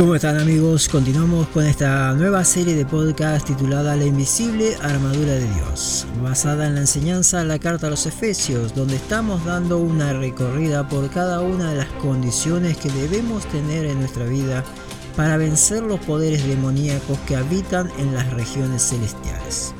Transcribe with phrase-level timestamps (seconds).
[0.00, 0.88] ¿Cómo están amigos?
[0.88, 6.76] Continuamos con esta nueva serie de podcast titulada La invisible armadura de Dios, basada en
[6.76, 11.42] la enseñanza de la carta a los Efesios, donde estamos dando una recorrida por cada
[11.42, 14.64] una de las condiciones que debemos tener en nuestra vida
[15.18, 19.74] para vencer los poderes demoníacos que habitan en las regiones celestiales.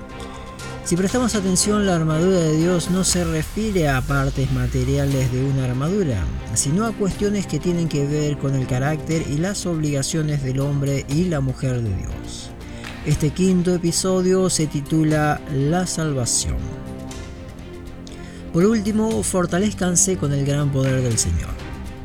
[0.85, 5.65] Si prestamos atención, la armadura de Dios no se refiere a partes materiales de una
[5.65, 10.59] armadura, sino a cuestiones que tienen que ver con el carácter y las obligaciones del
[10.59, 12.51] hombre y la mujer de Dios.
[13.07, 16.59] Este quinto episodio se titula La salvación.
[18.53, 21.51] Por último, fortalezcanse con el gran poder del Señor.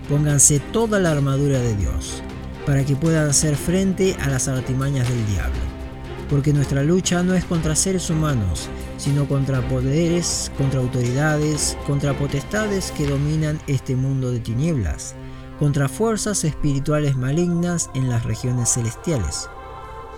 [0.09, 2.21] Pónganse toda la armadura de Dios,
[2.67, 5.74] para que puedan hacer frente a las artimañas del diablo
[6.29, 12.91] porque nuestra lucha no es contra seres humanos, sino contra poderes, contra autoridades, contra potestades
[12.91, 15.15] que dominan este mundo de tinieblas,
[15.59, 19.49] contra fuerzas espirituales malignas en las regiones celestiales.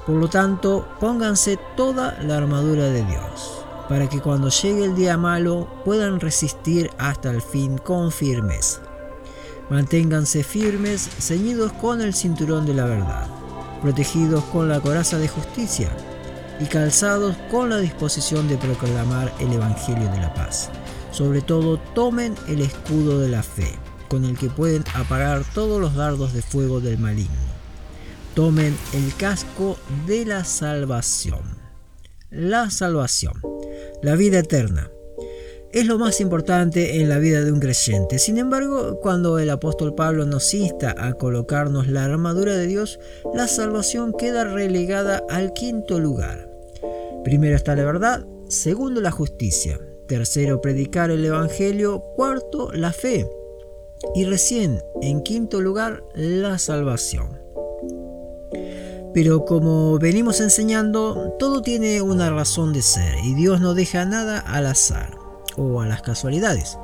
[0.05, 5.17] Por lo tanto, pónganse toda la armadura de Dios, para que cuando llegue el día
[5.17, 8.81] malo puedan resistir hasta el fin con firmeza.
[9.69, 13.36] Manténganse firmes, ceñidos con el cinturón de la verdad
[13.81, 15.89] protegidos con la coraza de justicia
[16.59, 20.70] y calzados con la disposición de proclamar el Evangelio de la paz.
[21.11, 23.73] Sobre todo tomen el escudo de la fe,
[24.09, 27.36] con el que pueden apagar todos los dardos de fuego del maligno.
[28.33, 31.58] Tomen el casco de la salvación.
[32.30, 33.42] La salvación,
[34.03, 34.89] la vida eterna,
[35.72, 38.20] es lo más importante en la vida de un creyente.
[38.20, 43.00] Sin embargo, cuando el apóstol Pablo nos insta a colocarnos la armadura de Dios,
[43.34, 46.50] la salvación queda relegada al quinto lugar.
[47.23, 53.28] Primero está la verdad, segundo la justicia, tercero predicar el Evangelio, cuarto la fe
[54.16, 57.39] y recién en quinto lugar la salvación.
[59.14, 64.39] Pero como venimos enseñando, todo tiene una razón de ser y Dios no deja nada
[64.39, 65.17] al azar
[65.58, 66.80] o a las casualidades.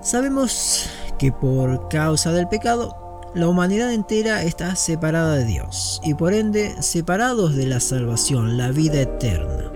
[0.00, 0.88] Sabemos
[1.18, 2.96] que por causa del pecado,
[3.34, 8.70] la humanidad entera está separada de Dios y por ende separados de la salvación, la
[8.70, 9.70] vida eterna.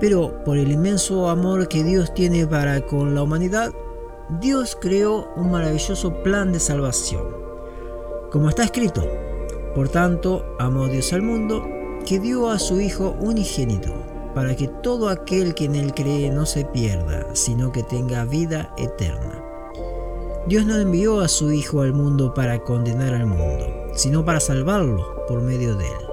[0.00, 3.72] Pero por el inmenso amor que Dios tiene para con la humanidad,
[4.40, 7.24] Dios creó un maravilloso plan de salvación.
[8.30, 9.06] Como está escrito,
[9.74, 11.64] por tanto, amó Dios al mundo,
[12.04, 14.07] que dio a su Hijo unigénito
[14.38, 18.72] para que todo aquel que en él cree no se pierda, sino que tenga vida
[18.78, 19.42] eterna.
[20.46, 23.66] Dios no envió a su Hijo al mundo para condenar al mundo,
[23.96, 26.04] sino para salvarlo por medio de él.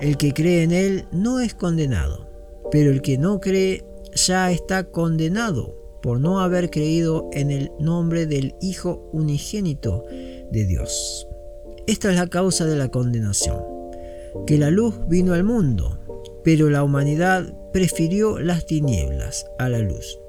[0.00, 2.26] El que cree en él no es condenado,
[2.72, 8.26] pero el que no cree ya está condenado por no haber creído en el nombre
[8.26, 10.02] del Hijo unigénito
[10.50, 11.28] de Dios.
[11.86, 13.62] Esta es la causa de la condenación,
[14.48, 16.00] que la luz vino al mundo,
[16.46, 20.20] pero la humanidad prefirió las tinieblas a la luz,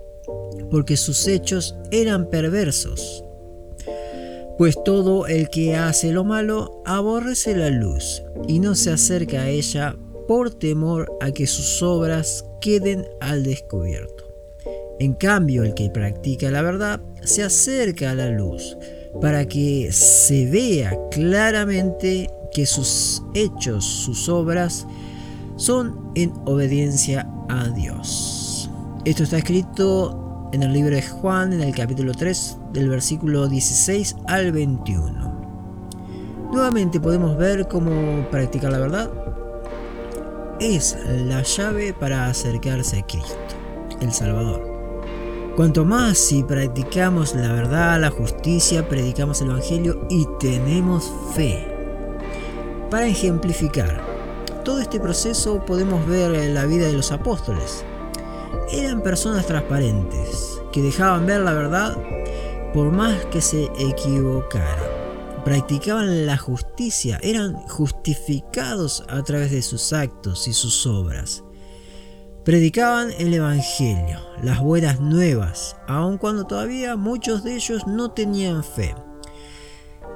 [0.72, 3.24] porque sus hechos eran perversos.
[4.58, 9.50] Pues todo el que hace lo malo aborrece la luz y no se acerca a
[9.50, 9.96] ella
[10.28, 14.24] por temor a que sus obras queden al descubierto.
[15.00, 18.76] En cambio, el que practica la verdad se acerca a la luz
[19.22, 24.88] para que se vea claramente que sus hechos, sus obras,
[25.58, 28.70] son en obediencia a Dios.
[29.04, 34.16] Esto está escrito en el libro de Juan, en el capítulo 3, del versículo 16
[34.28, 36.50] al 21.
[36.52, 39.12] Nuevamente podemos ver cómo practicar la verdad
[40.60, 43.38] es la llave para acercarse a Cristo,
[44.02, 44.78] el Salvador.
[45.56, 51.68] Cuanto más si practicamos la verdad, la justicia, predicamos el Evangelio y tenemos fe.
[52.90, 54.07] Para ejemplificar,
[54.68, 57.86] todo este proceso podemos ver en la vida de los apóstoles.
[58.70, 61.98] Eran personas transparentes, que dejaban ver la verdad
[62.74, 64.84] por más que se equivocaran.
[65.46, 71.46] Practicaban la justicia, eran justificados a través de sus actos y sus obras.
[72.44, 78.94] Predicaban el Evangelio, las buenas nuevas, aun cuando todavía muchos de ellos no tenían fe.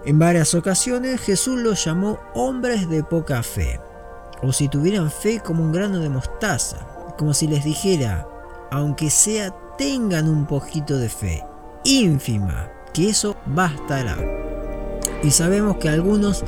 [0.06, 3.80] En varias ocasiones Jesús los llamó hombres de poca fe
[4.42, 6.78] o si tuvieran fe como un grano de mostaza,
[7.18, 8.28] como si les dijera,
[8.72, 11.44] aunque sea tengan un poquito de fe,
[11.84, 14.18] ínfima, que eso bastará.
[15.24, 16.44] Y sabemos que algunos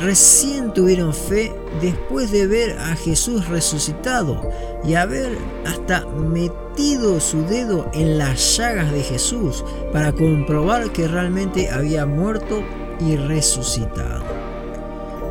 [0.00, 4.42] recién tuvieron fe después de ver a Jesús resucitado
[4.84, 5.36] y haber
[5.66, 12.62] hasta metido su dedo en las llagas de Jesús para comprobar que realmente había muerto
[13.00, 14.22] y resucitado.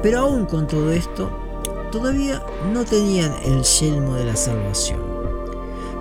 [0.01, 1.31] Pero aún con todo esto,
[1.91, 4.99] todavía no tenían el yelmo de la salvación.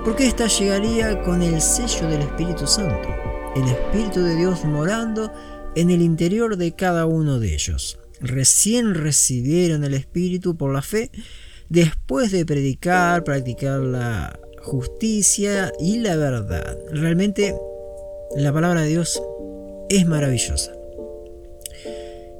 [0.04, 3.08] Porque ésta llegaría con el sello del Espíritu Santo,
[3.56, 5.32] el Espíritu de Dios morando
[5.74, 7.98] en el interior de cada uno de ellos.
[8.20, 11.10] Recién recibieron el Espíritu por la fe
[11.68, 16.78] después de predicar, practicar la justicia y la verdad.
[16.90, 17.54] Realmente
[18.36, 19.20] la palabra de Dios
[19.88, 20.75] es maravillosa.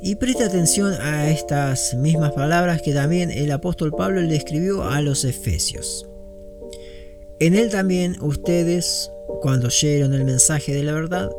[0.01, 5.01] Y presta atención a estas mismas palabras que también el apóstol Pablo le escribió a
[5.01, 6.09] los efesios.
[7.39, 9.11] En él también ustedes,
[9.41, 11.31] cuando oyeron el mensaje de la verdad,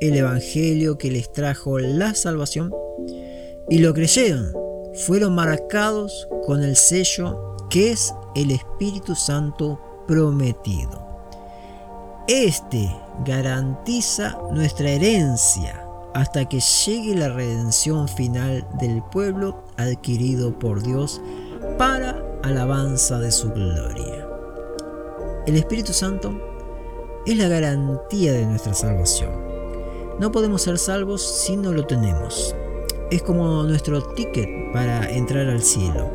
[0.00, 2.72] el evangelio que les trajo la salvación,
[3.68, 4.52] y lo creyeron,
[4.94, 11.06] fueron marcados con el sello que es el Espíritu Santo prometido.
[12.28, 12.88] Este
[13.24, 15.81] garantiza nuestra herencia
[16.14, 21.20] hasta que llegue la redención final del pueblo adquirido por Dios
[21.78, 24.28] para alabanza de su gloria.
[25.46, 26.32] El Espíritu Santo
[27.26, 29.30] es la garantía de nuestra salvación.
[30.18, 32.54] No podemos ser salvos si no lo tenemos.
[33.10, 36.10] Es como nuestro ticket para entrar al cielo.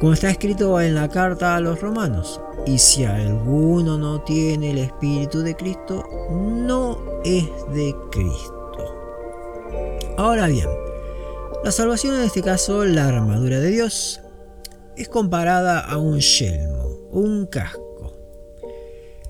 [0.00, 4.78] Como está escrito en la carta a los romanos, y si alguno no tiene el
[4.78, 8.61] Espíritu de Cristo, no es de Cristo.
[10.16, 10.68] Ahora bien,
[11.64, 14.20] la salvación en este caso, la armadura de Dios,
[14.96, 18.12] es comparada a un yelmo, un casco.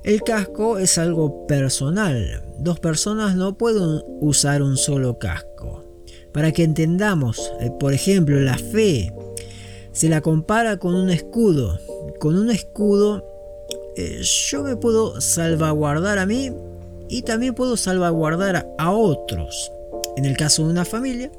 [0.03, 2.43] El casco es algo personal.
[2.59, 5.85] Dos personas no pueden usar un solo casco.
[6.33, 9.13] Para que entendamos, eh, por ejemplo, la fe
[9.93, 11.79] se la compara con un escudo.
[12.19, 13.25] Con un escudo
[13.97, 16.51] eh, yo me puedo salvaguardar a mí
[17.09, 19.71] y también puedo salvaguardar a otros.
[20.17, 21.31] En el caso de una familia,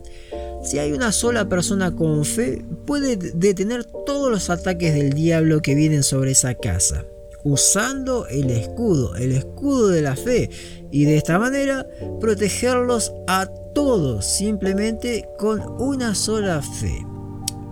[0.64, 5.75] si hay una sola persona con fe, puede detener todos los ataques del diablo que
[5.75, 7.06] vienen sobre esa casa,
[7.44, 10.50] usando el escudo, el escudo de la fe,
[10.90, 11.86] y de esta manera
[12.20, 17.06] protegerlos a todos simplemente con una sola fe.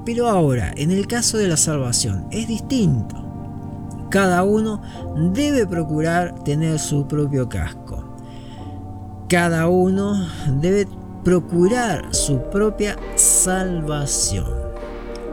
[0.06, 3.16] Pero ahora, en el caso de la salvación, es distinto.
[4.10, 4.82] Cada uno
[5.34, 8.11] debe procurar tener su propio casco
[9.32, 10.28] cada uno
[10.60, 10.90] debe
[11.24, 14.54] procurar su propia salvación.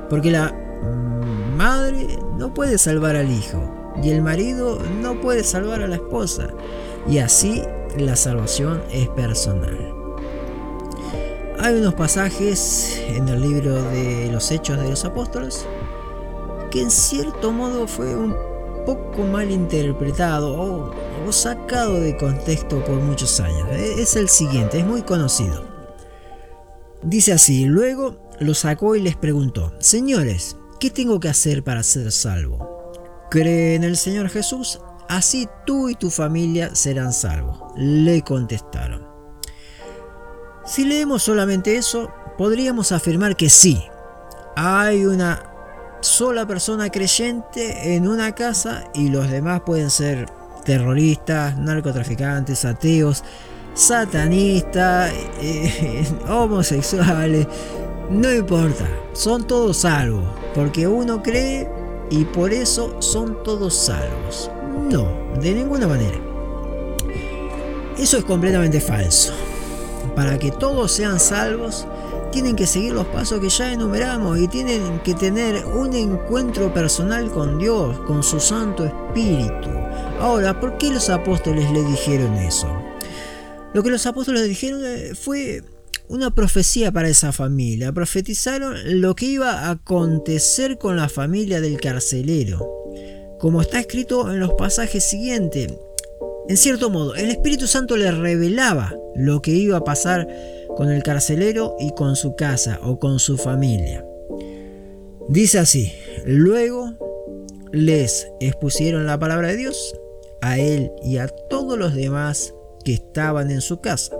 [0.09, 0.55] Porque la
[1.56, 2.06] madre
[2.37, 3.61] no puede salvar al hijo
[4.00, 6.47] y el marido no puede salvar a la esposa.
[7.11, 7.65] Y así
[7.99, 9.77] la salvación es personal.
[11.59, 15.67] Hay unos pasajes en el libro de los Hechos de los Apóstoles
[16.71, 18.33] que en cierto modo fue un
[18.87, 23.69] poco mal interpretado o, sacado de contexto por muchos años.
[23.72, 25.64] E, es el siguiente, es muy conocido.
[27.02, 32.10] Dice así, luego lo sacó y les preguntó, Señores, ¿qué tengo que hacer para ser
[32.12, 32.92] salvo?
[33.30, 37.60] Cree en el Señor Jesús, así tú y tu familia serán salvos.
[37.76, 39.06] Le contestaron.
[40.64, 43.82] Si leemos solamente eso, podríamos afirmar que sí,
[44.56, 45.42] hay una
[46.00, 50.38] sola persona creyente en una casa y los demás pueden ser
[50.69, 53.25] terroristas, narcotraficantes, ateos,
[53.73, 57.47] satanistas, eh, homosexuales,
[58.11, 61.66] no importa, son todos salvos, porque uno cree
[62.11, 64.50] y por eso son todos salvos.
[64.90, 65.09] No,
[65.40, 66.19] de ninguna manera.
[67.97, 69.33] Eso es completamente falso.
[70.14, 71.87] Para que todos sean salvos,
[72.31, 77.31] tienen que seguir los pasos que ya enumeramos y tienen que tener un encuentro personal
[77.31, 79.88] con Dios, con su Santo Espíritu.
[80.20, 82.68] Ahora, ¿por qué los apóstoles le dijeron eso?
[83.72, 85.62] Lo que los apóstoles le dijeron eh, fue
[86.08, 87.92] una profecía para esa familia.
[87.92, 92.68] Profetizaron lo que iba a acontecer con la familia del carcelero.
[93.38, 95.72] Como está escrito en los pasajes siguientes,
[96.48, 100.26] en cierto modo, el Espíritu Santo le revelaba lo que iba a pasar
[100.76, 104.04] con el carcelero y con su casa o con su familia.
[105.28, 105.92] Dice así,
[106.25, 106.94] luego
[107.70, 109.94] les expusieron la palabra de Dios
[110.40, 112.54] a él y a todos los demás
[112.85, 114.16] que estaban en su casa.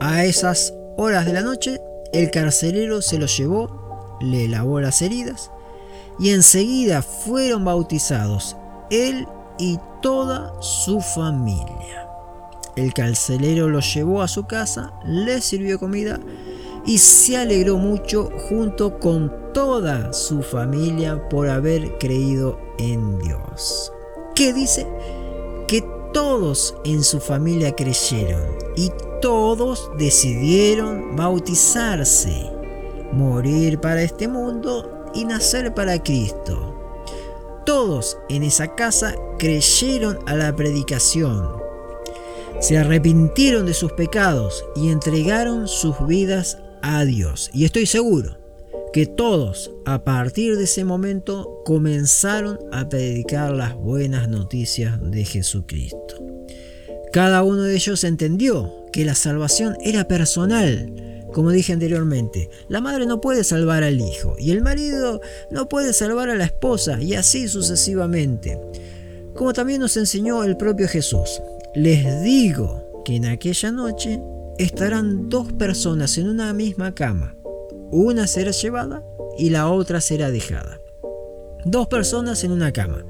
[0.00, 1.80] A esas horas de la noche,
[2.12, 5.50] el carcelero se los llevó, le lavó las heridas
[6.18, 8.56] y enseguida fueron bautizados
[8.90, 9.26] él
[9.58, 12.08] y toda su familia.
[12.76, 16.18] El carcelero los llevó a su casa, les sirvió comida
[16.86, 23.92] y se alegró mucho junto con toda su familia por haber creído en Dios.
[24.40, 24.86] ¿Qué dice?
[25.68, 28.40] Que todos en su familia creyeron
[28.74, 32.50] y todos decidieron bautizarse.
[33.12, 36.74] morir para este mundo y nacer para Cristo.
[37.66, 41.46] Todos en esa casa creyeron a la predicación,
[42.60, 47.50] se arrepintieron de sus pecados y entregaron sus vidas a Dios.
[47.52, 48.39] Y estoy seguro
[48.92, 56.16] que todos a partir de ese momento comenzaron a predicar las buenas noticias de Jesucristo.
[57.12, 61.26] Cada uno de ellos entendió que la salvación era personal.
[61.32, 65.20] Como dije anteriormente, la madre no puede salvar al hijo y el marido
[65.50, 68.58] no puede salvar a la esposa y así sucesivamente.
[69.34, 71.40] Como también nos enseñó el propio Jesús.
[71.74, 74.20] Les digo que en aquella noche
[74.58, 77.36] estarán dos personas en una misma cama.
[77.90, 79.02] Una será llevada
[79.38, 80.80] y la otra será dejada.
[81.64, 83.04] Dos personas en una cama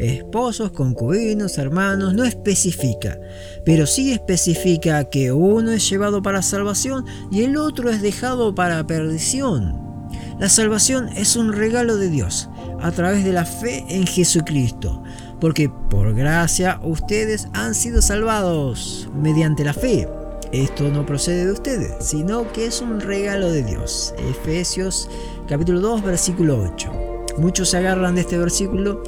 [0.00, 3.18] esposos, concubinos, hermanos, no especifica,
[3.64, 8.86] pero sí especifica que uno es llevado para salvación y el otro es dejado para
[8.86, 10.08] perdición.
[10.38, 12.48] La salvación es un regalo de Dios
[12.80, 15.02] a través de la fe en Jesucristo,
[15.38, 20.08] porque por gracia ustedes han sido salvados mediante la fe.
[20.52, 24.14] Esto no procede de ustedes, sino que es un regalo de Dios.
[24.18, 25.08] Efesios
[25.48, 26.90] capítulo 2 versículo 8.
[27.38, 29.02] Muchos se agarran de este versículo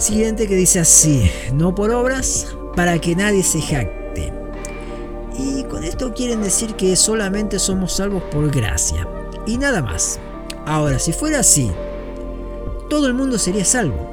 [0.00, 4.32] Siguiente que dice así, no por obras, para que nadie se jacte.
[5.38, 9.06] Y con esto quieren decir que solamente somos salvos por gracia.
[9.46, 10.18] Y nada más.
[10.64, 11.70] Ahora, si fuera así,
[12.88, 14.10] todo el mundo sería salvo.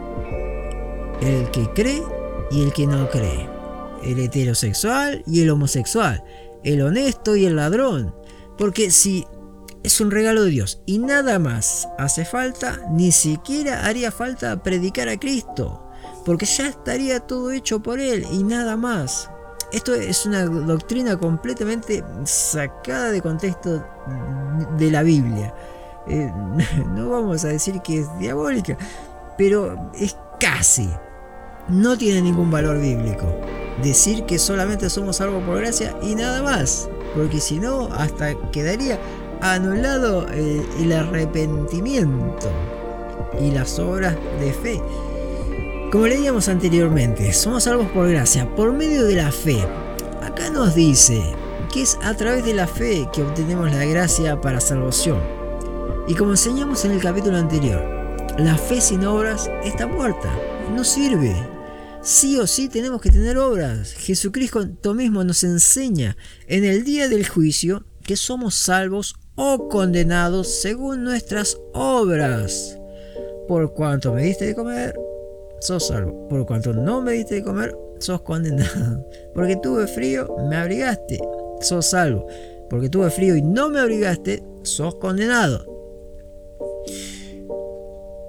[1.22, 2.04] El que cree
[2.52, 3.57] y el que no cree.
[4.04, 6.24] El heterosexual y el homosexual.
[6.64, 8.16] El honesto y el ladrón.
[8.58, 9.26] Porque si
[9.84, 15.08] es un regalo de Dios y nada más hace falta, ni siquiera haría falta predicar
[15.08, 15.90] a Cristo,
[16.26, 19.30] porque ya estaría todo hecho por Él y nada más.
[19.72, 23.86] Esto es una doctrina completamente sacada de contexto
[24.78, 25.54] de la Biblia.
[26.08, 26.32] Eh,
[26.94, 28.78] no vamos a decir que es diabólica,
[29.38, 30.90] pero es casi.
[31.70, 33.26] No tiene ningún valor bíblico.
[33.84, 36.90] Decir que solamente somos salvos por gracia y nada más.
[37.16, 39.00] Porque si no, hasta quedaría
[39.42, 42.50] anulado eh, el arrepentimiento
[43.40, 44.82] y las obras de fe.
[45.92, 49.64] Como leíamos anteriormente, somos salvos por gracia, por medio de la fe.
[50.22, 51.34] Acá nos dice
[51.72, 55.20] que es a través de la fe que obtenemos la gracia para salvación.
[56.08, 57.82] Y como enseñamos en el capítulo anterior,
[58.38, 60.30] la fe sin obras está muerta,
[60.76, 61.57] no sirve.
[62.02, 63.94] Sí o sí tenemos que tener obras.
[63.94, 66.16] Jesucristo mismo nos enseña
[66.48, 72.78] en el día del juicio que somos salvos o condenados según nuestras obras.
[73.48, 74.96] Por cuanto me diste de comer,
[75.62, 76.28] sos salvo.
[76.28, 79.06] Por cuanto no me diste de comer, sos condenado.
[79.34, 81.20] Porque tuve frío, me abrigaste,
[81.62, 82.28] sos salvo.
[82.70, 85.66] Porque tuve frío y no me abrigaste, sos condenado.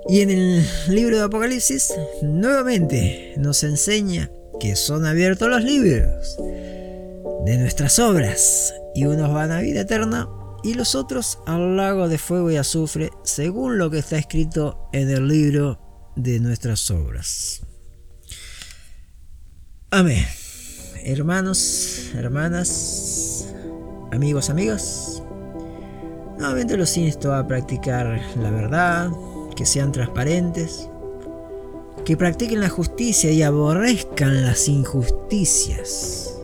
[0.08, 6.38] Y en el libro de Apocalipsis, nuevamente nos enseña que son abiertos los libros
[7.44, 10.26] de nuestras obras y unos van a vida eterna
[10.64, 15.10] y los otros al lago de fuego y azufre, según lo que está escrito en
[15.10, 15.78] el libro
[16.16, 17.60] de nuestras obras.
[19.90, 20.24] Amén.
[21.04, 23.46] Hermanos, hermanas,
[24.10, 25.22] amigos, amigas,
[26.38, 29.10] nuevamente los insto a practicar la verdad,
[29.58, 30.88] que sean transparentes,
[32.04, 36.38] que practiquen la justicia y aborrezcan las injusticias.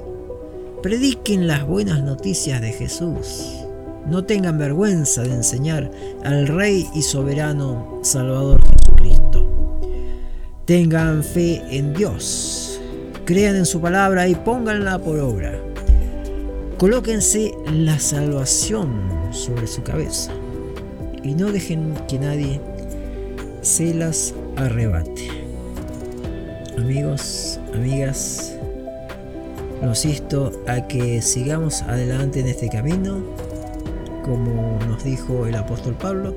[0.82, 3.64] Prediquen las buenas noticias de Jesús
[4.06, 5.90] no tengan vergüenza de enseñar
[6.24, 9.48] al Rey y Soberano Salvador Jesucristo.
[10.66, 12.80] Tengan fe en Dios,
[13.24, 15.58] crean en su palabra y pónganla por obra.
[16.76, 20.32] Colóquense la salvación sobre su cabeza
[21.22, 22.60] y no dejen que nadie
[23.64, 25.28] se las arrebate.
[26.78, 28.56] Amigos, amigas,
[29.82, 33.22] los insto a que sigamos adelante en este camino
[34.24, 36.34] como nos dijo el apóstol Pablo,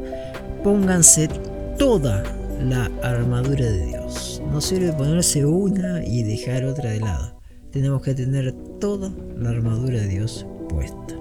[0.63, 1.29] pónganse
[1.77, 2.23] toda
[2.61, 4.41] la armadura de Dios.
[4.51, 7.39] No sirve ponerse una y dejar otra de lado.
[7.71, 11.15] Tenemos que tener toda la armadura de Dios puesta.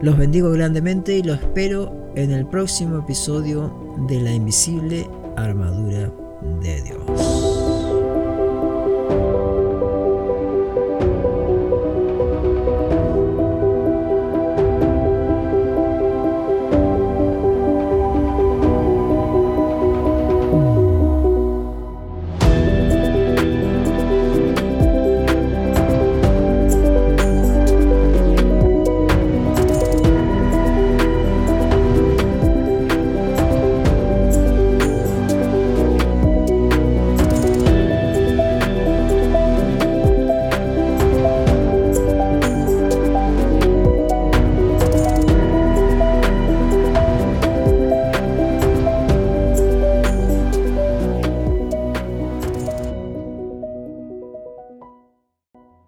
[0.00, 6.12] Los bendigo grandemente y los espero en el próximo episodio de la invisible armadura
[6.60, 7.53] de Dios.